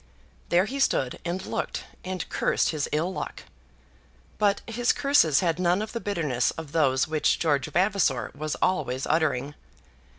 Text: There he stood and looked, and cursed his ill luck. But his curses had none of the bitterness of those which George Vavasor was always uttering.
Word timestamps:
There 0.49 0.65
he 0.65 0.79
stood 0.79 1.19
and 1.23 1.45
looked, 1.45 1.83
and 2.03 2.27
cursed 2.27 2.69
his 2.71 2.89
ill 2.91 3.13
luck. 3.13 3.43
But 4.39 4.61
his 4.65 4.93
curses 4.93 5.41
had 5.41 5.59
none 5.59 5.79
of 5.79 5.91
the 5.91 5.99
bitterness 5.99 6.49
of 6.49 6.71
those 6.71 7.07
which 7.07 7.37
George 7.37 7.67
Vavasor 7.67 8.31
was 8.33 8.55
always 8.63 9.05
uttering. 9.05 9.53